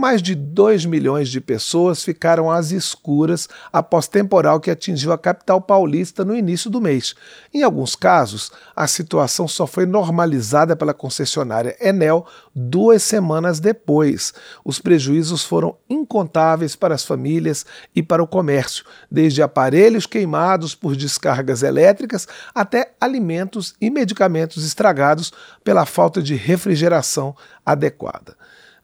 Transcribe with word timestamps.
mais 0.00 0.22
de 0.22 0.34
2 0.34 0.86
milhões 0.86 1.28
de 1.28 1.40
pessoas 1.40 2.02
ficaram 2.02 2.50
às 2.50 2.70
escuras 2.70 3.48
após 3.70 4.08
temporal 4.08 4.58
que 4.58 4.70
atingiu 4.70 5.12
a 5.12 5.18
capital 5.18 5.60
paulista 5.60 6.24
no 6.24 6.34
início 6.34 6.70
do 6.70 6.80
mês. 6.80 7.14
Em 7.52 7.62
alguns 7.62 7.94
casos, 7.94 8.50
a 8.74 8.86
situação 8.86 9.46
só 9.46 9.66
foi 9.66 9.84
normalizada 9.84 10.74
pela 10.74 10.94
concessionária 10.94 11.76
Enel 11.78 12.26
duas 12.54 13.02
semanas 13.02 13.60
depois. 13.60 14.32
Os 14.64 14.78
prejuízos 14.78 15.44
foram 15.44 15.76
incontáveis 15.88 16.74
para 16.74 16.94
as 16.94 17.04
famílias 17.04 17.66
e 17.94 18.02
para 18.02 18.22
o 18.22 18.26
comércio, 18.26 18.86
desde 19.10 19.42
aparelhos 19.42 20.06
queimados 20.06 20.74
por 20.74 20.96
descargas 20.96 21.62
elétricas 21.62 22.26
até 22.54 22.94
alimentos 22.98 23.74
e 23.78 23.90
medicamentos 23.90 24.64
estragados 24.64 25.30
pela 25.62 25.84
falta 25.84 26.22
de 26.22 26.34
refrigeração 26.34 27.36
adequada. 27.66 28.40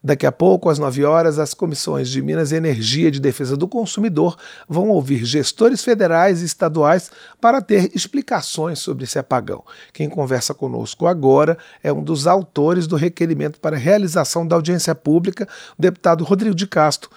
Daqui 0.07 0.25
a 0.25 0.31
pouco, 0.31 0.71
às 0.71 0.79
9 0.79 1.05
horas, 1.05 1.37
as 1.37 1.53
comissões 1.53 2.09
de 2.09 2.23
Minas 2.23 2.53
e 2.53 2.55
Energia 2.55 3.11
de 3.11 3.19
Defesa 3.19 3.57
do 3.57 3.67
Consumidor 3.67 4.37
vão 4.69 4.89
ouvir 4.89 5.25
gestores 5.25 5.83
federais 5.83 6.43
e 6.43 6.45
estaduais 6.45 7.11
para 7.41 7.61
ter 7.61 7.91
explicações 7.93 8.79
sobre 8.79 9.03
esse 9.03 9.19
apagão. 9.19 9.65
Quem 9.93 10.09
conversa 10.09 10.55
conosco 10.55 11.09
agora 11.09 11.59
é 11.83 11.93
um 11.93 12.05
dos 12.05 12.29
autores 12.29 12.87
do 12.87 12.95
requerimento 12.95 13.59
para 13.59 13.77
realização 13.77 14.47
da 14.47 14.55
audiência 14.55 14.95
pública, 14.95 15.49
o 15.77 15.83
deputado 15.83 16.23
Rodrigo 16.23 16.55
de 16.55 16.69
Castro, 16.69 17.11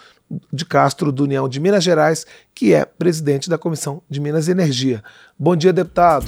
de 0.51 0.65
Castro, 0.65 1.11
do 1.11 1.25
União 1.25 1.47
de 1.47 1.59
Minas 1.59 1.83
Gerais, 1.83 2.25
que 2.55 2.73
é 2.73 2.85
presidente 2.85 3.51
da 3.51 3.57
Comissão 3.59 4.01
de 4.09 4.19
Minas 4.19 4.47
e 4.47 4.51
Energia. 4.51 5.03
Bom 5.37 5.55
dia, 5.55 5.71
deputado. 5.71 6.25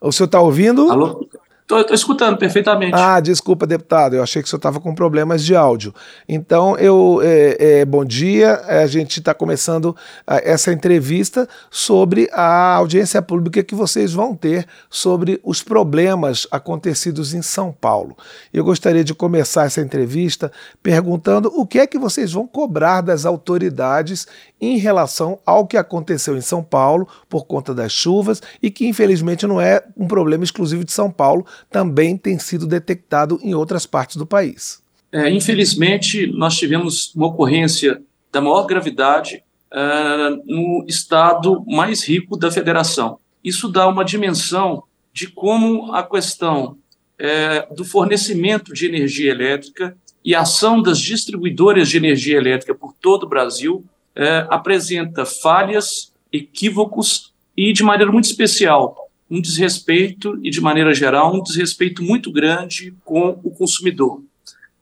O 0.00 0.12
senhor 0.12 0.26
está 0.26 0.40
ouvindo? 0.40 0.92
Alô? 0.92 1.27
Estou 1.70 1.94
escutando 1.94 2.38
perfeitamente. 2.38 2.94
Ah, 2.94 3.20
desculpa, 3.20 3.66
deputado. 3.66 4.16
Eu 4.16 4.22
achei 4.22 4.40
que 4.40 4.46
o 4.46 4.48
senhor 4.48 4.56
estava 4.56 4.80
com 4.80 4.94
problemas 4.94 5.44
de 5.44 5.54
áudio. 5.54 5.94
Então, 6.26 6.74
eu 6.78 7.20
é, 7.22 7.80
é, 7.80 7.84
bom 7.84 8.06
dia. 8.06 8.62
A 8.66 8.86
gente 8.86 9.18
está 9.18 9.34
começando 9.34 9.94
essa 10.26 10.72
entrevista 10.72 11.46
sobre 11.70 12.26
a 12.32 12.74
audiência 12.76 13.20
pública 13.20 13.62
que 13.62 13.74
vocês 13.74 14.14
vão 14.14 14.34
ter 14.34 14.66
sobre 14.88 15.38
os 15.44 15.62
problemas 15.62 16.46
acontecidos 16.50 17.34
em 17.34 17.42
São 17.42 17.70
Paulo. 17.70 18.16
Eu 18.50 18.64
gostaria 18.64 19.04
de 19.04 19.12
começar 19.12 19.66
essa 19.66 19.82
entrevista 19.82 20.50
perguntando 20.82 21.52
o 21.54 21.66
que 21.66 21.80
é 21.80 21.86
que 21.86 21.98
vocês 21.98 22.32
vão 22.32 22.46
cobrar 22.46 23.02
das 23.02 23.26
autoridades 23.26 24.26
em 24.58 24.78
relação 24.78 25.38
ao 25.44 25.66
que 25.66 25.76
aconteceu 25.76 26.34
em 26.34 26.40
São 26.40 26.62
Paulo 26.62 27.06
por 27.28 27.44
conta 27.44 27.74
das 27.74 27.92
chuvas 27.92 28.42
e 28.62 28.70
que 28.70 28.86
infelizmente 28.86 29.46
não 29.46 29.60
é 29.60 29.82
um 29.96 30.08
problema 30.08 30.44
exclusivo 30.44 30.82
de 30.82 30.92
São 30.92 31.10
Paulo, 31.10 31.46
também 31.70 32.16
tem 32.16 32.38
sido 32.38 32.66
detectado 32.66 33.38
em 33.42 33.54
outras 33.54 33.86
partes 33.86 34.16
do 34.16 34.26
país. 34.26 34.82
É, 35.10 35.30
infelizmente, 35.30 36.26
nós 36.26 36.56
tivemos 36.56 37.14
uma 37.14 37.26
ocorrência 37.28 38.02
da 38.30 38.40
maior 38.40 38.66
gravidade 38.66 39.42
uh, 39.72 40.42
no 40.44 40.84
estado 40.86 41.64
mais 41.66 42.04
rico 42.04 42.36
da 42.36 42.50
federação. 42.50 43.18
Isso 43.42 43.68
dá 43.68 43.86
uma 43.88 44.04
dimensão 44.04 44.82
de 45.12 45.28
como 45.28 45.92
a 45.94 46.02
questão 46.02 46.76
é, 47.18 47.66
do 47.74 47.84
fornecimento 47.84 48.72
de 48.72 48.86
energia 48.86 49.30
elétrica 49.30 49.96
e 50.24 50.34
a 50.34 50.42
ação 50.42 50.80
das 50.80 51.00
distribuidoras 51.00 51.88
de 51.88 51.96
energia 51.96 52.36
elétrica 52.36 52.74
por 52.74 52.92
todo 52.92 53.24
o 53.24 53.28
Brasil 53.28 53.84
é, 54.14 54.46
apresenta 54.50 55.24
falhas, 55.24 56.12
equívocos 56.32 57.32
e, 57.56 57.72
de 57.72 57.82
maneira 57.82 58.12
muito 58.12 58.26
especial, 58.26 59.07
um 59.30 59.40
desrespeito 59.40 60.38
e, 60.42 60.50
de 60.50 60.60
maneira 60.60 60.94
geral, 60.94 61.34
um 61.34 61.42
desrespeito 61.42 62.02
muito 62.02 62.32
grande 62.32 62.94
com 63.04 63.38
o 63.42 63.50
consumidor. 63.50 64.22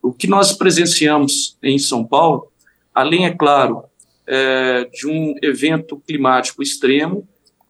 O 0.01 0.13
que 0.13 0.27
nós 0.27 0.53
presenciamos 0.53 1.57
em 1.63 1.79
São 1.79 2.05
Paulo, 2.05 2.51
além, 2.95 3.27
é 3.27 3.31
claro, 3.31 3.85
é, 4.27 4.85
de 4.85 5.07
um 5.07 5.35
evento 5.43 6.01
climático 6.07 6.63
extremo, 6.63 7.27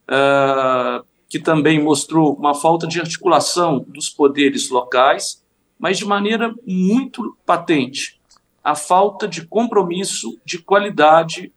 é, 0.08 1.02
que 1.28 1.38
também 1.38 1.82
mostrou 1.82 2.34
uma 2.34 2.54
falta 2.54 2.86
de 2.86 3.00
articulação 3.00 3.84
dos 3.88 4.08
poderes 4.08 4.68
locais, 4.68 5.42
mas 5.78 5.98
de 5.98 6.04
maneira 6.04 6.54
muito 6.66 7.36
patente, 7.44 8.20
a 8.62 8.74
falta 8.74 9.26
de 9.26 9.46
compromisso 9.46 10.38
de 10.44 10.58
qualidade 10.58 11.52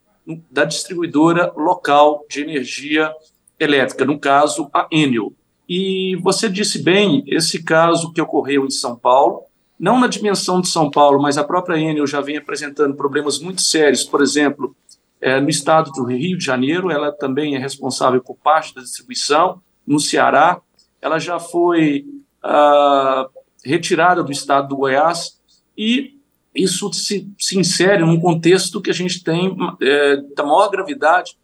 da 0.50 0.64
distribuidora 0.64 1.52
local 1.56 2.24
de 2.28 2.40
energia 2.42 3.12
elétrica, 3.60 4.04
no 4.04 4.18
caso, 4.18 4.68
a 4.72 4.88
Enel. 4.90 5.32
E 5.68 6.16
você 6.16 6.48
disse 6.48 6.82
bem, 6.82 7.22
esse 7.28 7.62
caso 7.62 8.12
que 8.12 8.20
ocorreu 8.20 8.64
em 8.64 8.70
São 8.70 8.96
Paulo, 8.96 9.42
não 9.78 10.00
na 10.00 10.08
dimensão 10.08 10.60
de 10.60 10.68
São 10.68 10.90
Paulo, 10.90 11.22
mas 11.22 11.38
a 11.38 11.44
própria 11.44 11.78
Enel 11.78 12.06
já 12.06 12.20
vem 12.20 12.36
apresentando 12.36 12.96
problemas 12.96 13.38
muito 13.38 13.62
sérios, 13.62 14.02
por 14.02 14.20
exemplo, 14.20 14.74
é, 15.20 15.40
no 15.40 15.50
estado 15.50 15.92
do 15.92 16.04
Rio 16.04 16.36
de 16.36 16.44
Janeiro, 16.44 16.90
ela 16.90 17.12
também 17.12 17.54
é 17.54 17.58
responsável 17.58 18.22
por 18.22 18.36
parte 18.36 18.74
da 18.74 18.80
distribuição, 18.80 19.60
no 19.86 20.00
Ceará, 20.00 20.60
ela 21.00 21.18
já 21.18 21.38
foi 21.38 22.04
ah, 22.42 23.28
retirada 23.64 24.22
do 24.22 24.32
estado 24.32 24.68
do 24.68 24.76
Goiás. 24.76 25.38
E 25.76 26.18
isso 26.54 26.92
se, 26.92 27.28
se 27.38 27.58
insere 27.58 28.04
num 28.04 28.20
contexto 28.20 28.80
que 28.80 28.90
a 28.90 28.94
gente 28.94 29.22
tem 29.22 29.56
é, 29.80 30.16
da 30.34 30.44
maior 30.44 30.68
gravidade, 30.70 31.36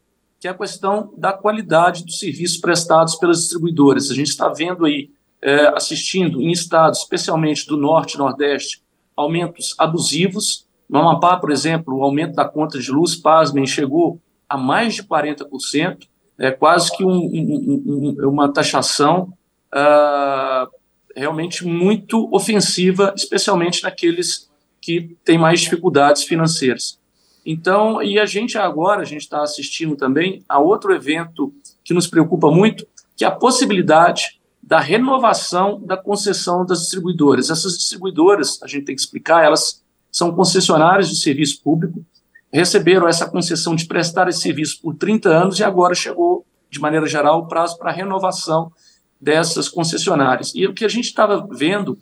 que 0.47 0.49
é 0.49 0.53
a 0.53 0.55
questão 0.55 1.13
da 1.17 1.33
qualidade 1.33 2.05
dos 2.05 2.21
serviços 2.21 2.59
prestados 2.59 3.17
pelas 3.17 3.39
distribuidoras. 3.39 4.13
A 4.13 4.15
gente 4.15 4.29
está 4.29 4.49
vendo 4.49 4.85
aí, 4.85 5.11
é, 5.43 5.67
assistindo 5.75 6.41
em 6.41 6.53
estados, 6.53 7.01
especialmente 7.01 7.67
do 7.67 7.77
Norte 7.77 8.15
e 8.15 8.19
Nordeste, 8.19 8.81
aumentos 9.17 9.75
abusivos. 9.77 10.65
No 10.89 11.01
Amapá, 11.01 11.37
por 11.37 11.51
exemplo, 11.51 11.97
o 11.97 12.05
aumento 12.05 12.37
da 12.37 12.45
conta 12.45 12.79
de 12.79 12.93
luz, 12.93 13.17
pasmem, 13.17 13.67
chegou 13.67 14.21
a 14.49 14.57
mais 14.57 14.95
de 14.95 15.03
40%, 15.03 16.07
é 16.39 16.53
quase 16.53 16.97
que 16.97 17.05
um, 17.05 17.11
um, 17.11 18.17
um, 18.23 18.29
uma 18.29 18.53
taxação 18.53 19.33
uh, 19.75 20.71
realmente 21.17 21.67
muito 21.67 22.29
ofensiva, 22.33 23.13
especialmente 23.17 23.83
naqueles 23.83 24.49
que 24.81 25.17
têm 25.25 25.39
mais 25.39 25.63
dificuldades 25.63 26.23
financeiras. 26.23 27.01
Então, 27.47 28.03
e 28.03 28.19
a 28.19 28.27
gente 28.27 28.59
agora, 28.59 29.03
a 29.03 29.05
gente 29.05 29.21
está 29.21 29.41
assistindo 29.41 29.95
também 29.95 30.43
a 30.49 30.59
outro 30.59 30.93
evento 30.93 31.55
que 31.85 31.95
nos 31.95 32.09
preocupa 32.09 32.51
muito, 32.51 32.85
que 33.17 33.25
é 33.25 33.29
a 33.29 33.31
possibilidade 33.31 34.41
da 34.61 34.81
renovação 34.81 35.81
da 35.81 35.97
concessão 35.97 36.67
das 36.67 36.81
distribuidoras. 36.81 37.49
Essas 37.49 37.79
distribuidoras, 37.79 38.61
a 38.65 38.67
gente 38.67 38.87
tem 38.87 38.97
que 38.97 39.01
explicar, 39.01 39.45
elas 39.45 39.81
são 40.11 40.35
concessionárias 40.35 41.09
de 41.09 41.21
serviço 41.21 41.63
público, 41.63 42.05
receberam 42.53 43.07
essa 43.07 43.31
concessão 43.31 43.77
de 43.77 43.87
prestar 43.87 44.29
esse 44.29 44.41
serviço 44.41 44.81
por 44.83 44.97
30 44.97 45.29
anos 45.29 45.59
e 45.61 45.63
agora 45.63 45.95
chegou, 45.95 46.45
de 46.69 46.81
maneira 46.81 47.07
geral, 47.07 47.41
o 47.41 47.47
prazo 47.47 47.79
para 47.79 47.93
renovação 47.93 48.73
dessas 49.21 49.69
concessionárias. 49.69 50.53
E 50.53 50.67
o 50.67 50.75
que 50.75 50.85
a 50.85 50.89
gente 50.89 51.05
estava 51.05 51.47
vendo 51.53 51.97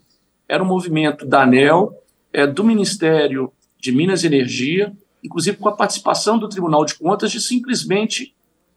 era 0.48 0.62
um 0.62 0.66
movimento 0.66 1.26
da 1.26 1.42
ANEL, 1.42 1.92
é, 2.32 2.46
do 2.46 2.64
Ministério 2.64 3.52
de 3.78 3.92
Minas 3.92 4.24
e 4.24 4.26
Energia, 4.26 4.90
inclusive 5.24 5.56
com 5.56 5.68
a 5.68 5.76
participação 5.76 6.38
do 6.38 6.48
Tribunal 6.48 6.84
de 6.84 6.94
Contas, 6.94 7.32
de 7.32 7.40
simplesmente 7.40 8.34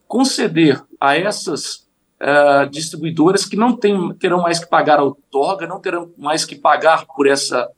conceder 0.08 0.82
a 1.00 1.18
essas 1.18 1.88
uh, 2.22 2.70
distribuidoras 2.72 3.46
que 3.46 3.58
não 3.58 3.76
tem, 3.76 4.14
terão 4.14 4.42
mais 4.42 4.60
que 4.60 4.70
pagar 4.70 5.00
a 5.00 5.04
outorga, 5.04 5.68
não 5.68 5.82
terão 5.82 6.12
mais 6.18 6.46
que 6.46 6.56
pagar 6.56 7.06
por 7.06 7.28
essa 7.28 7.70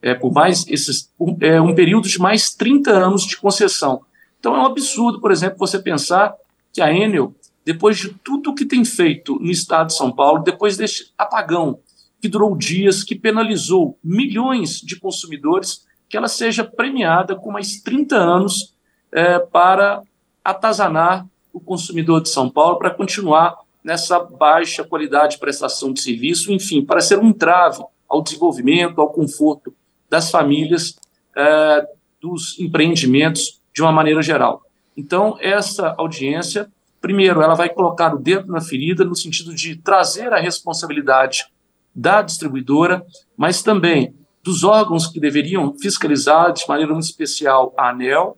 é, 0.00 0.14
por 0.14 0.32
mais 0.32 0.66
esses 0.68 1.12
um, 1.18 1.36
é, 1.40 1.60
um 1.60 1.74
período 1.74 2.08
de 2.08 2.18
mais 2.18 2.52
30 2.52 2.90
anos 2.90 3.22
de 3.24 3.36
concessão. 3.36 4.02
Então 4.38 4.56
é 4.56 4.58
um 4.58 4.66
absurdo, 4.66 5.20
por 5.20 5.30
exemplo, 5.30 5.58
você 5.58 5.78
pensar 5.78 6.34
que 6.72 6.82
a 6.82 6.92
Enel, 6.92 7.34
depois 7.64 7.96
de 7.96 8.08
tudo 8.24 8.54
que 8.54 8.64
tem 8.64 8.84
feito 8.84 9.38
no 9.38 9.50
estado 9.50 9.88
de 9.88 9.94
São 9.94 10.10
Paulo, 10.10 10.42
depois 10.42 10.76
deste 10.76 11.12
apagão 11.16 11.78
que 12.20 12.28
durou 12.28 12.56
dias, 12.56 13.04
que 13.04 13.14
penalizou 13.14 13.98
milhões 14.02 14.80
de 14.80 14.98
consumidores, 14.98 15.86
que 16.12 16.16
ela 16.18 16.28
seja 16.28 16.62
premiada 16.62 17.34
com 17.34 17.50
mais 17.50 17.80
30 17.80 18.14
anos 18.14 18.74
é, 19.10 19.38
para 19.38 20.02
atazanar 20.44 21.26
o 21.50 21.58
consumidor 21.58 22.20
de 22.20 22.28
São 22.28 22.50
Paulo, 22.50 22.78
para 22.78 22.90
continuar 22.90 23.56
nessa 23.82 24.18
baixa 24.18 24.84
qualidade 24.84 25.34
de 25.34 25.40
prestação 25.40 25.90
de 25.90 26.02
serviço, 26.02 26.52
enfim, 26.52 26.84
para 26.84 27.00
ser 27.00 27.18
um 27.18 27.32
trave 27.32 27.82
ao 28.06 28.20
desenvolvimento, 28.20 29.00
ao 29.00 29.08
conforto 29.08 29.74
das 30.10 30.30
famílias, 30.30 30.96
é, 31.34 31.88
dos 32.20 32.60
empreendimentos 32.60 33.62
de 33.74 33.80
uma 33.80 33.90
maneira 33.90 34.20
geral. 34.20 34.60
Então, 34.94 35.38
essa 35.40 35.94
audiência, 35.96 36.70
primeiro, 37.00 37.40
ela 37.40 37.54
vai 37.54 37.70
colocar 37.70 38.14
o 38.14 38.18
dedo 38.18 38.52
na 38.52 38.60
ferida 38.60 39.02
no 39.02 39.16
sentido 39.16 39.54
de 39.54 39.76
trazer 39.76 40.30
a 40.30 40.38
responsabilidade 40.38 41.46
da 41.94 42.20
distribuidora, 42.20 43.02
mas 43.34 43.62
também 43.62 44.14
dos 44.42 44.64
órgãos 44.64 45.06
que 45.06 45.20
deveriam 45.20 45.74
fiscalizar 45.78 46.52
de 46.52 46.64
maneira 46.68 46.92
muito 46.92 47.04
especial 47.04 47.72
a 47.76 47.90
ANEL, 47.90 48.36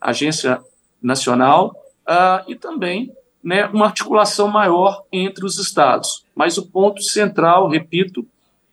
a 0.00 0.10
Agência 0.10 0.60
Nacional, 1.02 1.74
uh, 2.08 2.48
e 2.48 2.54
também 2.54 3.12
né, 3.42 3.66
uma 3.66 3.86
articulação 3.86 4.48
maior 4.48 5.02
entre 5.12 5.44
os 5.44 5.58
estados. 5.58 6.24
Mas 6.34 6.56
o 6.58 6.66
ponto 6.66 7.02
central, 7.02 7.68
repito, 7.68 8.26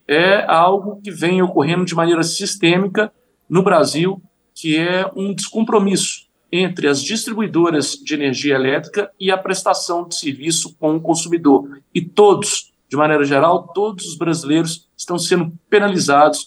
é 0.08 0.46
algo 0.46 1.02
que 1.02 1.12
vem 1.12 1.42
ocorrendo 1.42 1.86
de 1.86 1.96
maneira 1.96 2.24
sistêmica 2.24 3.12
no 3.50 3.64
Brasil, 3.64 4.22
que 4.54 4.78
é 4.78 5.10
um 5.16 5.34
descompromisso 5.34 6.28
entre 6.52 6.88
as 6.88 7.02
distribuidoras 7.02 7.92
de 7.94 8.14
energia 8.14 8.56
elétrica 8.56 9.12
e 9.20 9.32
a 9.32 9.38
prestação 9.38 10.08
de 10.08 10.16
serviço 10.16 10.76
com 10.80 10.96
o 10.96 11.02
consumidor. 11.02 11.80
E 11.94 12.02
todos, 12.02 12.72
de 12.90 12.98
maneira 12.98 13.24
geral, 13.24 13.68
todos 13.74 14.06
os 14.06 14.18
brasileiros 14.18 14.90
estão 14.98 15.18
sendo 15.18 15.54
penalizados 15.70 16.46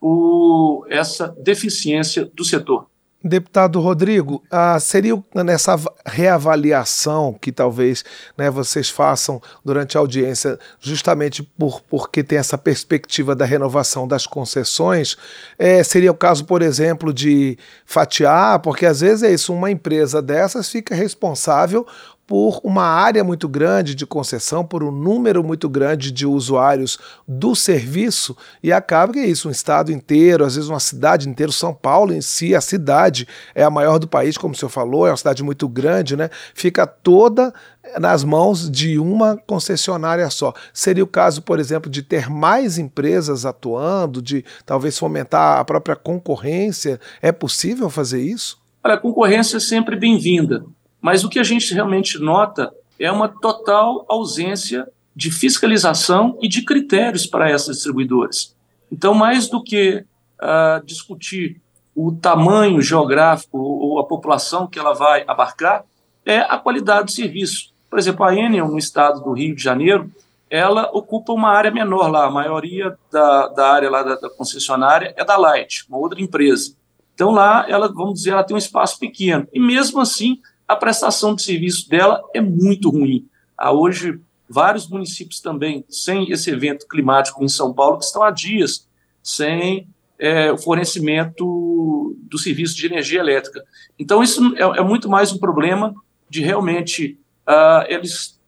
por 0.00 0.86
essa 0.90 1.28
deficiência 1.42 2.30
do 2.34 2.44
setor. 2.44 2.86
Deputado 3.26 3.80
Rodrigo, 3.80 4.42
ah, 4.50 4.78
seria 4.78 5.18
nessa 5.34 5.76
reavaliação 6.04 7.34
que 7.40 7.50
talvez 7.50 8.04
né, 8.36 8.50
vocês 8.50 8.90
façam 8.90 9.40
durante 9.64 9.96
a 9.96 10.00
audiência, 10.00 10.58
justamente 10.78 11.42
por, 11.42 11.80
porque 11.80 12.22
tem 12.22 12.36
essa 12.36 12.58
perspectiva 12.58 13.34
da 13.34 13.46
renovação 13.46 14.06
das 14.06 14.26
concessões, 14.26 15.16
é, 15.58 15.82
seria 15.82 16.10
o 16.10 16.14
caso, 16.14 16.44
por 16.44 16.60
exemplo, 16.60 17.14
de 17.14 17.56
fatiar, 17.86 18.58
porque 18.58 18.84
às 18.84 19.00
vezes 19.00 19.22
é 19.22 19.32
isso, 19.32 19.54
uma 19.54 19.70
empresa 19.70 20.20
dessas 20.20 20.68
fica 20.68 20.94
responsável 20.94 21.86
por 22.26 22.60
uma 22.64 22.84
área 22.84 23.22
muito 23.22 23.48
grande 23.48 23.94
de 23.94 24.06
concessão, 24.06 24.64
por 24.64 24.82
um 24.82 24.90
número 24.90 25.44
muito 25.44 25.68
grande 25.68 26.10
de 26.10 26.26
usuários 26.26 26.98
do 27.28 27.54
serviço, 27.54 28.36
e 28.62 28.72
acaba 28.72 29.12
que 29.12 29.18
é 29.18 29.26
isso, 29.26 29.48
um 29.48 29.50
estado 29.50 29.92
inteiro, 29.92 30.44
às 30.44 30.54
vezes 30.54 30.70
uma 30.70 30.80
cidade 30.80 31.28
inteira, 31.28 31.52
São 31.52 31.74
Paulo 31.74 32.14
em 32.14 32.22
si, 32.22 32.54
a 32.54 32.60
cidade 32.60 33.28
é 33.54 33.62
a 33.62 33.70
maior 33.70 33.98
do 33.98 34.08
país, 34.08 34.38
como 34.38 34.54
o 34.54 34.56
senhor 34.56 34.70
falou, 34.70 35.06
é 35.06 35.10
uma 35.10 35.16
cidade 35.16 35.42
muito 35.42 35.68
grande, 35.68 36.16
né? 36.16 36.30
Fica 36.54 36.86
toda 36.86 37.52
nas 37.98 38.24
mãos 38.24 38.70
de 38.70 38.98
uma 38.98 39.36
concessionária 39.36 40.28
só. 40.30 40.54
Seria 40.72 41.04
o 41.04 41.08
caso, 41.08 41.42
por 41.42 41.60
exemplo, 41.60 41.90
de 41.90 42.02
ter 42.02 42.30
mais 42.30 42.78
empresas 42.78 43.44
atuando, 43.44 44.22
de 44.22 44.44
talvez 44.64 44.98
fomentar 44.98 45.58
a 45.58 45.64
própria 45.64 45.94
concorrência? 45.94 46.98
É 47.20 47.30
possível 47.30 47.90
fazer 47.90 48.22
isso? 48.22 48.58
Olha, 48.82 48.94
a 48.94 48.98
concorrência 48.98 49.58
é 49.58 49.60
sempre 49.60 49.96
bem-vinda. 49.96 50.64
Mas 51.04 51.22
o 51.22 51.28
que 51.28 51.38
a 51.38 51.42
gente 51.42 51.74
realmente 51.74 52.18
nota 52.18 52.72
é 52.98 53.12
uma 53.12 53.28
total 53.28 54.06
ausência 54.08 54.88
de 55.14 55.30
fiscalização 55.30 56.38
e 56.40 56.48
de 56.48 56.62
critérios 56.64 57.26
para 57.26 57.50
essas 57.50 57.76
distribuidoras. 57.76 58.56
Então, 58.90 59.12
mais 59.12 59.46
do 59.46 59.62
que 59.62 60.02
uh, 60.40 60.82
discutir 60.86 61.60
o 61.94 62.10
tamanho 62.10 62.80
geográfico 62.80 63.58
ou 63.58 63.98
a 63.98 64.06
população 64.06 64.66
que 64.66 64.78
ela 64.78 64.94
vai 64.94 65.24
abarcar, 65.26 65.84
é 66.24 66.38
a 66.38 66.56
qualidade 66.56 67.04
do 67.04 67.12
serviço. 67.12 67.74
Por 67.90 67.98
exemplo, 67.98 68.24
a 68.24 68.34
Enel, 68.34 68.68
no 68.68 68.78
estado 68.78 69.20
do 69.20 69.32
Rio 69.32 69.54
de 69.54 69.62
Janeiro, 69.62 70.10
ela 70.48 70.88
ocupa 70.90 71.34
uma 71.34 71.50
área 71.50 71.70
menor 71.70 72.10
lá. 72.10 72.24
A 72.24 72.30
maioria 72.30 72.96
da, 73.12 73.48
da 73.48 73.70
área 73.70 73.90
lá 73.90 74.02
da, 74.02 74.14
da 74.14 74.30
concessionária 74.30 75.12
é 75.18 75.22
da 75.22 75.36
Light, 75.36 75.84
uma 75.86 75.98
outra 75.98 76.18
empresa. 76.22 76.74
Então 77.14 77.30
lá, 77.30 77.66
ela, 77.68 77.92
vamos 77.92 78.14
dizer, 78.14 78.30
ela 78.30 78.42
tem 78.42 78.54
um 78.54 78.58
espaço 78.58 78.98
pequeno. 78.98 79.46
E 79.52 79.60
mesmo 79.60 80.00
assim, 80.00 80.40
a 80.66 80.76
prestação 80.76 81.34
de 81.34 81.42
serviço 81.42 81.88
dela 81.88 82.22
é 82.34 82.40
muito 82.40 82.90
ruim. 82.90 83.26
Há 83.56 83.72
hoje 83.72 84.20
vários 84.48 84.88
municípios 84.88 85.40
também 85.40 85.84
sem 85.88 86.30
esse 86.30 86.50
evento 86.50 86.86
climático 86.86 87.42
em 87.42 87.48
São 87.48 87.72
Paulo 87.72 87.98
que 87.98 88.04
estão 88.04 88.22
há 88.22 88.30
dias 88.30 88.88
sem 89.22 89.88
é, 90.18 90.52
o 90.52 90.58
fornecimento 90.58 92.16
do 92.22 92.38
serviço 92.38 92.76
de 92.76 92.86
energia 92.86 93.20
elétrica. 93.20 93.64
Então, 93.98 94.22
isso 94.22 94.54
é, 94.56 94.62
é 94.62 94.82
muito 94.82 95.08
mais 95.08 95.32
um 95.32 95.38
problema 95.38 95.94
de 96.28 96.40
realmente 96.42 97.18
uh, 97.48 97.84
eles 97.88 98.40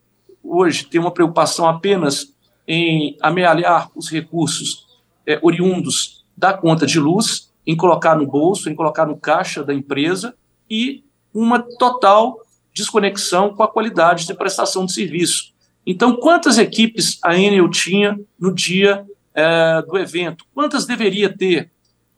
hoje 0.42 0.86
têm 0.86 1.00
uma 1.00 1.10
preocupação 1.10 1.68
apenas 1.68 2.34
em 2.66 3.16
amealhar 3.20 3.90
os 3.94 4.08
recursos 4.10 4.86
é, 5.26 5.38
oriundos 5.42 6.24
da 6.36 6.52
conta 6.52 6.86
de 6.86 6.98
luz, 7.00 7.52
em 7.66 7.76
colocar 7.76 8.16
no 8.16 8.26
bolso, 8.26 8.70
em 8.70 8.74
colocar 8.74 9.06
no 9.06 9.16
caixa 9.16 9.64
da 9.64 9.74
empresa 9.74 10.34
e 10.68 11.04
uma 11.36 11.60
total 11.60 12.40
desconexão 12.72 13.54
com 13.54 13.62
a 13.62 13.68
qualidade 13.68 14.26
de 14.26 14.34
prestação 14.34 14.86
de 14.86 14.92
serviço. 14.92 15.52
Então, 15.86 16.16
quantas 16.16 16.56
equipes 16.56 17.18
a 17.22 17.36
Enel 17.36 17.70
tinha 17.70 18.18
no 18.40 18.52
dia 18.52 19.04
é, 19.34 19.82
do 19.82 19.98
evento? 19.98 20.44
Quantas 20.54 20.86
deveria 20.86 21.34
ter? 21.34 21.70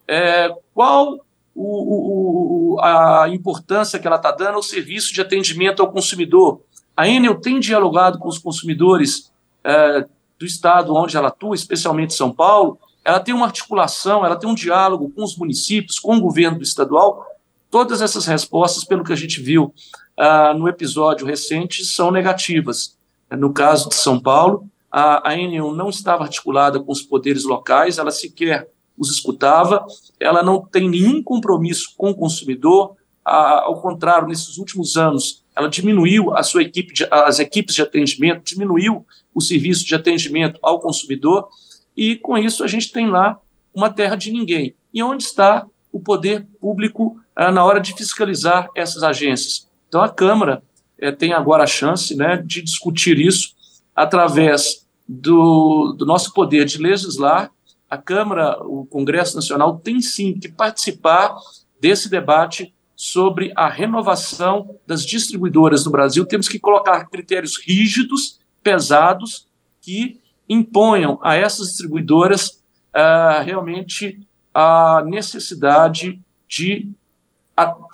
É, 0.07 0.55
qual 0.73 1.19
o, 1.55 2.75
o, 2.75 2.81
a 2.81 3.29
importância 3.29 3.99
que 3.99 4.07
ela 4.07 4.17
está 4.17 4.31
dando 4.31 4.55
ao 4.55 4.63
serviço 4.63 5.13
de 5.13 5.21
atendimento 5.21 5.83
ao 5.83 5.93
consumidor? 5.93 6.61
A 6.97 7.09
Enel 7.09 7.41
tem 7.41 7.59
dialogado 7.59 8.19
com 8.19 8.29
os 8.29 8.39
consumidores 8.39 9.33
é, 9.65 10.07
do 10.39 10.47
estado 10.47 10.95
onde 10.95 11.17
ela 11.17 11.29
atua, 11.29 11.57
especialmente 11.57 12.15
São 12.15 12.33
Paulo. 12.33 12.79
Ela 13.05 13.21
tem 13.21 13.35
uma 13.35 13.47
articulação, 13.47 14.25
ela 14.25 14.37
tem 14.37 14.49
um 14.49 14.55
diálogo 14.55 15.11
com 15.11 15.25
os 15.25 15.37
municípios, 15.37 15.99
com 15.99 16.17
o 16.17 16.21
governo 16.21 16.63
estadual 16.63 17.27
Todas 17.71 18.01
essas 18.01 18.27
respostas, 18.27 18.85
pelo 18.85 19.05
que 19.05 19.13
a 19.13 19.17
gente 19.17 19.41
viu 19.41 19.75
uh, 20.19 20.57
no 20.57 20.69
episódio 20.69 21.27
recente, 21.27 21.85
são 21.85 22.11
negativas. 22.11 22.97
No 23.31 23.53
caso 23.53 23.89
de 23.91 23.95
São 23.95 24.19
Paulo, 24.19 24.67
a, 24.91 25.31
a 25.31 25.37
não 25.37 25.91
estava 25.91 26.25
articulada 26.25 26.81
com 26.81 26.91
os 26.91 27.03
poderes 27.03 27.45
locais, 27.45 27.99
ela 27.99 28.11
sequer 28.11 28.69
os 28.97 29.11
escutava, 29.11 29.87
ela 30.19 30.43
não 30.43 30.61
tem 30.65 30.89
nenhum 30.89 31.23
compromisso 31.23 31.95
com 31.97 32.11
o 32.11 32.15
consumidor, 32.15 32.97
ao 33.25 33.81
contrário, 33.81 34.27
nesses 34.27 34.57
últimos 34.57 34.97
anos, 34.97 35.45
ela 35.55 35.69
diminuiu 35.69 36.35
a 36.35 36.43
sua 36.43 36.63
equipe, 36.63 36.95
de, 36.95 37.07
as 37.11 37.39
equipes 37.39 37.75
de 37.75 37.83
atendimento, 37.83 38.43
diminuiu 38.43 39.05
o 39.35 39.41
serviço 39.41 39.85
de 39.85 39.95
atendimento 39.95 40.59
ao 40.63 40.81
consumidor, 40.81 41.49
e 41.97 42.17
com 42.17 42.39
isso 42.39 42.65
a 42.65 42.67
gente 42.67 42.91
tem 42.91 43.09
lá 43.09 43.39
uma 43.75 43.91
terra 43.91 44.17
de 44.17 44.33
ninguém. 44.33 44.75
E 44.95 45.03
onde 45.03 45.25
está 45.25 45.67
o 45.93 46.01
poder 46.01 46.47
público 46.61 47.19
ah, 47.35 47.51
na 47.51 47.65
hora 47.65 47.81
de 47.81 47.95
fiscalizar 47.95 48.69
essas 48.75 49.03
agências. 49.03 49.69
Então, 49.89 50.03
a 50.03 50.09
Câmara 50.09 50.63
eh, 50.99 51.13
tem 51.13 51.33
agora 51.33 51.65
a 51.65 51.67
chance 51.67 52.15
né, 52.15 52.43
de 52.45 52.63
discutir 52.63 53.19
isso 53.19 53.55
através 53.95 54.87
do, 55.09 55.95
do 55.97 56.05
nosso 56.05 56.33
poder 56.33 56.65
de 56.65 56.79
legislar. 56.79 57.51
A 57.89 57.97
Câmara, 57.97 58.63
o 58.63 58.85
Congresso 58.85 59.35
Nacional, 59.35 59.79
tem 59.79 60.01
sim 60.01 60.39
que 60.39 60.49
participar 60.49 61.35
desse 61.81 62.11
debate 62.11 62.75
sobre 62.95 63.53
a 63.57 63.69
renovação 63.69 64.77
das 64.87 65.07
distribuidoras 65.07 65.85
no 65.85 65.93
Brasil. 65.93 66.27
Temos 66.27 66.49
que 66.49 66.59
colocar 66.59 67.09
critérios 67.09 67.57
rígidos, 67.57 68.41
pesados, 68.63 69.47
que 69.81 70.21
imponham 70.49 71.19
a 71.23 71.37
essas 71.37 71.69
distribuidoras 71.69 72.61
uh, 72.95 73.43
realmente 73.45 74.19
a 74.61 75.05
necessidade 75.07 76.21
de 76.49 76.91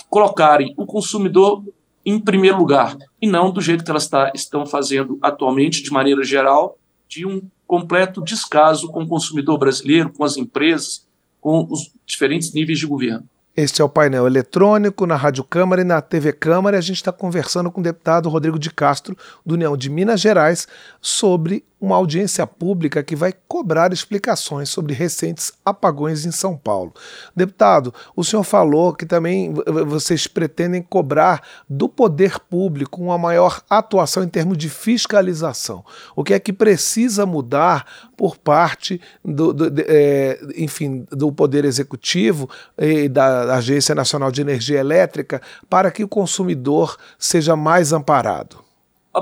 colocarem 0.09 0.73
o 0.79 0.87
consumidor 0.87 1.63
em 2.07 2.19
primeiro 2.19 2.57
lugar, 2.57 2.97
e 3.21 3.27
não 3.27 3.51
do 3.51 3.61
jeito 3.61 3.85
que 3.85 3.91
elas 3.91 4.09
tá, 4.09 4.33
estão 4.35 4.65
fazendo 4.65 5.19
atualmente, 5.21 5.83
de 5.83 5.91
maneira 5.91 6.25
geral, 6.25 6.79
de 7.07 7.27
um 7.27 7.43
completo 7.67 8.23
descaso 8.23 8.91
com 8.91 9.03
o 9.03 9.07
consumidor 9.07 9.59
brasileiro, 9.59 10.11
com 10.11 10.25
as 10.25 10.39
empresas, 10.39 11.07
com 11.39 11.67
os 11.71 11.93
diferentes 12.07 12.55
níveis 12.55 12.79
de 12.79 12.87
governo. 12.87 13.29
Este 13.55 13.83
é 13.83 13.85
o 13.85 13.89
painel 13.89 14.27
eletrônico 14.27 15.07
na 15.07 15.17
Rádio 15.17 15.45
Câmara 15.45 15.83
e 15.83 15.85
na 15.85 16.01
TV 16.01 16.33
Câmara. 16.33 16.79
A 16.79 16.81
gente 16.81 16.97
está 16.97 17.13
conversando 17.13 17.71
com 17.71 17.81
o 17.81 17.85
deputado 17.85 18.29
Rodrigo 18.29 18.59
de 18.59 18.71
Castro, 18.71 19.17
do 19.45 19.55
União 19.55 19.77
de 19.77 19.91
Minas 19.91 20.21
Gerais, 20.21 20.67
sobre 21.01 21.63
uma 21.85 21.97
audiência 21.97 22.47
pública 22.47 23.03
que 23.03 23.15
vai 23.15 23.33
cobrar 23.47 23.93
explicações 23.93 24.69
sobre 24.69 24.95
recentes 24.95 25.53
apagões 25.65 26.25
em 26.25 26.31
São 26.31 26.57
Paulo. 26.57 26.93
Deputado, 27.37 27.93
o 28.17 28.25
senhor 28.25 28.43
falou 28.43 28.95
que 28.95 29.05
também 29.05 29.53
vocês 29.87 30.27
pretendem 30.27 30.83
cobrar 30.83 31.43
do 31.69 31.89
poder 31.89 32.41
público 32.41 33.03
uma 33.03 33.19
maior 33.19 33.63
atuação 33.69 34.23
em 34.23 34.29
termos 34.29 34.57
de 34.57 34.69
fiscalização. 34.69 35.85
O 36.17 36.25
que 36.25 36.35
é 36.35 36.41
que 36.41 36.53
precisa 36.53 37.27
mudar 37.27 38.11
por 38.17 38.37
parte 38.37 39.01
do, 39.25 39.53
do 39.53 39.71
de, 39.71 39.85
é, 39.87 40.41
enfim, 40.57 41.07
do 41.11 41.33
Poder 41.33 41.65
Executivo 41.65 42.49
e 42.79 43.09
da 43.09 43.55
Agência 43.57 43.95
Nacional 43.95 44.31
de 44.31 44.41
Energia 44.41 44.81
Elétrica 44.81 45.43
para 45.69 45.91
que 45.91 46.03
o 46.03 46.09
consumidor 46.09 46.97
seja 47.19 47.57
mais 47.57 47.93
amparado? 47.93 48.65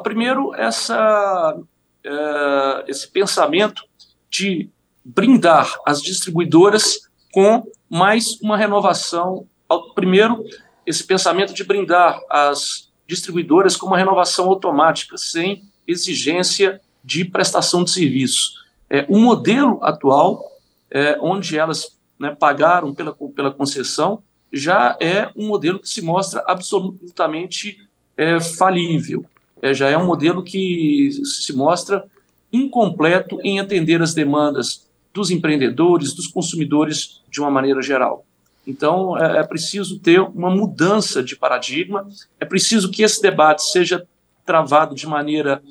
Primeiro, 0.03 0.55
essa 0.55 1.57
uh, 2.07 2.85
esse 2.87 3.09
pensamento 3.09 3.83
de 4.31 4.69
brindar 5.05 5.77
as 5.87 6.01
distribuidoras 6.01 7.01
com 7.33 7.67
mais 7.89 8.41
uma 8.41 8.57
renovação. 8.57 9.47
Primeiro, 9.95 10.45
esse 10.87 11.05
pensamento 11.05 11.55
de 11.55 11.65
brindar 11.65 12.21
as 12.29 12.91
distribuidoras 13.07 13.77
com 13.77 13.87
uma 13.87 13.99
renovação 13.99 14.49
automática, 14.49 15.17
sem 15.17 15.65
exigência 15.87 16.81
de 17.03 17.25
prestação 17.25 17.85
de 17.85 17.91
serviço. 17.91 18.53
É, 18.89 19.05
o 19.09 19.19
modelo 19.19 19.83
atual, 19.83 20.45
é, 20.91 21.19
onde 21.21 21.59
elas 21.59 21.99
né, 22.19 22.37
pagaram 22.39 22.95
pela, 22.95 23.17
pela 23.35 23.51
concessão, 23.51 24.23
já 24.53 24.97
é 25.01 25.31
um 25.35 25.49
modelo 25.49 25.79
que 25.79 25.89
se 25.89 26.03
mostra 26.03 26.45
absolutamente 26.47 27.79
é, 28.17 28.39
falível 28.39 29.25
é, 29.63 29.73
já 29.73 29.89
é 29.89 29.97
um 29.97 30.05
modelo 30.05 30.43
que 30.43 31.11
se 31.25 31.53
mostra 31.55 32.05
incompleto 32.53 33.41
em 33.43 33.61
atender 33.61 34.03
as 34.03 34.13
demandas 34.13 34.87
dos 35.15 35.31
empreendedores, 35.31 36.13
dos 36.13 36.27
consumidores 36.27 37.23
de 37.31 37.41
uma 37.41 37.51
maneira 37.51 37.81
geral. 37.81 38.27
Então, 38.67 39.17
é, 39.17 39.39
é 39.39 39.43
preciso 39.45 39.99
ter 40.01 40.21
uma 40.21 40.51
mudança 40.51 41.23
de 41.23 41.37
paradigma, 41.37 42.07
é 42.39 42.45
preciso 42.45 42.91
que 42.91 43.03
esse 43.03 43.23
debate 43.23 43.63
seja 43.71 44.07
travado 44.45 44.95
de 44.95 45.07
maneira 45.07 45.63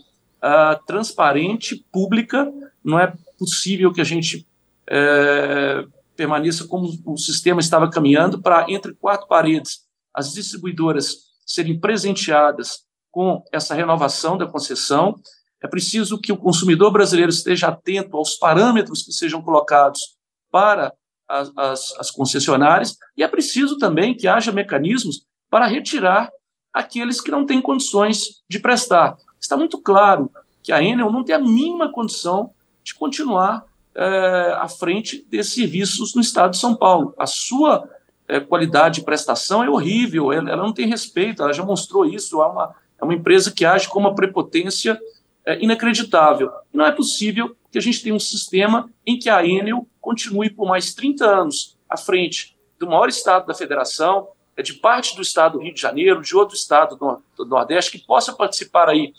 uh, 0.41 0.85
transparente, 0.85 1.85
pública. 1.91 2.51
Não 2.83 2.97
é 2.97 3.13
possível 3.37 3.91
que 3.91 4.01
a 4.01 4.05
gente 4.05 4.47
é, 4.87 5.85
permaneça 6.15 6.65
como 6.67 6.97
o 7.05 7.17
sistema 7.17 7.59
estava 7.59 7.89
caminhando 7.89 8.41
para, 8.41 8.65
entre 8.69 8.93
quatro 8.93 9.27
paredes, 9.27 9.85
as 10.13 10.33
distribuidoras 10.33 11.31
serem 11.45 11.79
presenteadas 11.79 12.85
com 13.11 13.43
essa 13.51 13.75
renovação 13.75 14.37
da 14.37 14.47
concessão. 14.47 15.15
É 15.61 15.67
preciso 15.67 16.19
que 16.19 16.31
o 16.31 16.37
consumidor 16.37 16.91
brasileiro 16.91 17.29
esteja 17.29 17.67
atento 17.67 18.17
aos 18.17 18.35
parâmetros 18.35 19.03
que 19.03 19.11
sejam 19.11 19.41
colocados 19.41 20.15
para 20.49 20.93
as, 21.27 21.51
as, 21.55 21.99
as 21.99 22.11
concessionárias, 22.11 22.97
e 23.15 23.23
é 23.23 23.27
preciso 23.27 23.77
também 23.77 24.15
que 24.15 24.27
haja 24.27 24.51
mecanismos 24.51 25.25
para 25.49 25.65
retirar 25.65 26.29
aqueles 26.73 27.21
que 27.21 27.31
não 27.31 27.45
têm 27.45 27.61
condições 27.61 28.41
de 28.49 28.59
prestar. 28.59 29.15
Está 29.39 29.55
muito 29.55 29.81
claro 29.81 30.31
que 30.63 30.71
a 30.71 30.81
Enel 30.81 31.11
não 31.11 31.23
tem 31.23 31.35
a 31.35 31.39
mínima 31.39 31.91
condição 31.91 32.51
de 32.83 32.93
continuar 32.93 33.65
é, 33.95 34.55
à 34.57 34.67
frente 34.67 35.25
desses 35.29 35.53
serviços 35.53 36.15
no 36.15 36.21
estado 36.21 36.51
de 36.51 36.57
São 36.57 36.75
Paulo. 36.75 37.13
A 37.17 37.25
sua 37.25 37.89
é, 38.27 38.39
qualidade 38.39 38.99
de 38.99 39.05
prestação 39.05 39.63
é 39.63 39.69
horrível, 39.69 40.31
ela, 40.31 40.49
ela, 40.49 40.63
não 40.63 40.73
tem 40.73 40.87
respeito, 40.87 41.43
ela 41.43 41.53
já 41.53 41.63
mostrou 41.63 42.05
isso. 42.05 42.41
É 42.41 42.45
uma, 42.45 42.73
é 43.01 43.03
uma 43.03 43.13
empresa 43.13 43.51
que 43.51 43.65
age 43.65 43.89
com 43.89 43.99
uma 43.99 44.13
prepotência 44.13 44.99
é, 45.45 45.59
inacreditável. 45.61 46.51
não 46.71 46.85
é 46.85 46.91
possível 46.91 47.55
que 47.71 47.77
a 47.77 47.81
gente 47.81 48.03
tenha 48.03 48.13
um 48.13 48.19
sistema 48.19 48.89
em 49.05 49.17
que 49.17 49.29
a 49.29 49.45
Enel 49.45 49.87
continue 49.99 50.49
por 50.49 50.67
mais 50.67 50.93
30 50.93 51.25
anos 51.25 51.77
à 51.89 51.97
frente 51.97 52.55
do 52.79 52.87
maior 52.87 53.09
estado 53.09 53.47
da 53.47 53.53
federação, 53.53 54.29
é 54.55 54.61
de 54.61 54.73
parte 54.73 55.15
do 55.15 55.21
estado 55.21 55.53
do 55.53 55.63
Rio 55.63 55.73
de 55.73 55.81
Janeiro, 55.81 56.21
de 56.21 56.35
outro 56.35 56.55
estado 56.55 56.95
do, 57.37 57.45
Nordeste, 57.45 57.91
que 57.91 58.05
possa 58.05 58.33
participar 58.33 58.89
aí 58.89 59.13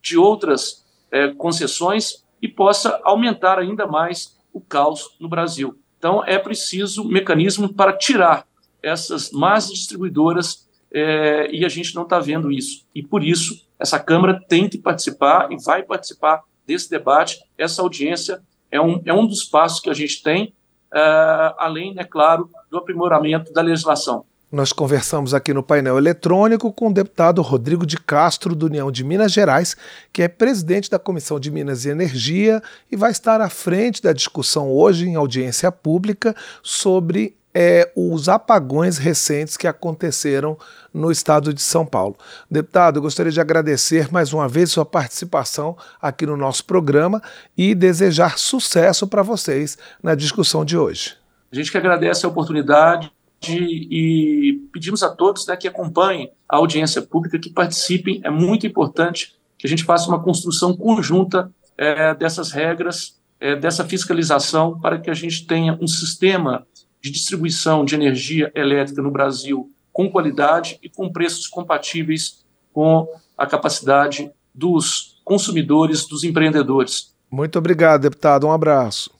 de 0.00 0.16
outras 0.16 0.84
é, 1.10 1.28
concessões 1.34 2.24
e 2.40 2.48
possa 2.48 3.00
aumentar 3.04 3.58
ainda 3.58 3.86
mais 3.86 4.36
o 4.52 4.60
caos 4.60 5.16
no 5.20 5.28
Brasil. 5.28 5.78
Então, 5.98 6.24
é 6.24 6.38
preciso 6.38 7.02
um 7.02 7.08
mecanismo 7.08 7.72
para 7.72 7.92
tirar 7.92 8.46
essas 8.82 9.30
más 9.30 9.68
distribuidoras 9.68 10.67
é, 10.92 11.50
e 11.50 11.64
a 11.64 11.68
gente 11.68 11.94
não 11.94 12.02
está 12.02 12.18
vendo 12.18 12.50
isso. 12.50 12.86
E 12.94 13.02
por 13.02 13.22
isso, 13.22 13.66
essa 13.78 13.98
Câmara 13.98 14.40
tem 14.48 14.68
que 14.68 14.78
participar 14.78 15.50
e 15.52 15.56
vai 15.62 15.82
participar 15.82 16.42
desse 16.66 16.90
debate. 16.90 17.38
Essa 17.56 17.82
audiência 17.82 18.40
é 18.70 18.80
um, 18.80 19.00
é 19.04 19.12
um 19.12 19.26
dos 19.26 19.44
passos 19.44 19.80
que 19.80 19.90
a 19.90 19.94
gente 19.94 20.22
tem, 20.22 20.54
é, 20.92 21.54
além, 21.58 21.94
é 21.98 22.04
claro, 22.04 22.50
do 22.70 22.78
aprimoramento 22.78 23.52
da 23.52 23.62
legislação. 23.62 24.24
Nós 24.50 24.72
conversamos 24.72 25.34
aqui 25.34 25.52
no 25.52 25.62
painel 25.62 25.98
eletrônico 25.98 26.72
com 26.72 26.88
o 26.88 26.92
deputado 26.92 27.42
Rodrigo 27.42 27.84
de 27.84 27.98
Castro, 27.98 28.54
do 28.54 28.64
União 28.64 28.90
de 28.90 29.04
Minas 29.04 29.30
Gerais, 29.30 29.76
que 30.10 30.22
é 30.22 30.28
presidente 30.28 30.88
da 30.88 30.98
Comissão 30.98 31.38
de 31.38 31.50
Minas 31.50 31.84
e 31.84 31.90
Energia 31.90 32.62
e 32.90 32.96
vai 32.96 33.10
estar 33.10 33.42
à 33.42 33.50
frente 33.50 34.02
da 34.02 34.10
discussão 34.10 34.70
hoje 34.70 35.06
em 35.06 35.16
audiência 35.16 35.70
pública 35.70 36.34
sobre 36.62 37.36
é, 37.54 37.90
os 37.96 38.28
apagões 38.28 38.98
recentes 38.98 39.56
que 39.56 39.66
aconteceram 39.66 40.56
no 40.92 41.10
estado 41.10 41.52
de 41.52 41.60
São 41.60 41.84
Paulo. 41.84 42.16
Deputado, 42.50 43.00
gostaria 43.00 43.32
de 43.32 43.40
agradecer 43.40 44.12
mais 44.12 44.32
uma 44.32 44.48
vez 44.48 44.70
sua 44.70 44.84
participação 44.84 45.76
aqui 46.00 46.26
no 46.26 46.36
nosso 46.36 46.64
programa 46.64 47.22
e 47.56 47.74
desejar 47.74 48.38
sucesso 48.38 49.06
para 49.06 49.22
vocês 49.22 49.78
na 50.02 50.14
discussão 50.14 50.64
de 50.64 50.76
hoje. 50.76 51.16
A 51.50 51.56
gente 51.56 51.70
que 51.70 51.78
agradece 51.78 52.26
a 52.26 52.28
oportunidade 52.28 53.10
e 53.46 54.60
pedimos 54.72 55.02
a 55.02 55.08
todos 55.08 55.46
né, 55.46 55.56
que 55.56 55.68
acompanhem 55.68 56.32
a 56.48 56.56
audiência 56.56 57.00
pública, 57.00 57.38
que 57.38 57.50
participem. 57.50 58.20
É 58.24 58.30
muito 58.30 58.66
importante 58.66 59.36
que 59.56 59.66
a 59.66 59.70
gente 59.70 59.84
faça 59.84 60.08
uma 60.08 60.22
construção 60.22 60.76
conjunta 60.76 61.50
é, 61.76 62.14
dessas 62.14 62.50
regras, 62.50 63.18
é, 63.40 63.54
dessa 63.54 63.84
fiscalização, 63.84 64.78
para 64.80 64.98
que 64.98 65.10
a 65.10 65.14
gente 65.14 65.46
tenha 65.46 65.78
um 65.80 65.86
sistema 65.86 66.66
de 67.00 67.10
distribuição 67.10 67.84
de 67.84 67.94
energia 67.94 68.50
elétrica 68.54 69.02
no 69.02 69.10
Brasil 69.10 69.70
com 69.92 70.10
qualidade 70.10 70.78
e 70.82 70.88
com 70.88 71.10
preços 71.10 71.46
compatíveis 71.46 72.44
com 72.72 73.08
a 73.36 73.46
capacidade 73.46 74.30
dos 74.54 75.20
consumidores, 75.24 76.06
dos 76.06 76.24
empreendedores. 76.24 77.14
Muito 77.30 77.58
obrigado, 77.58 78.02
deputado. 78.02 78.46
Um 78.46 78.52
abraço. 78.52 79.10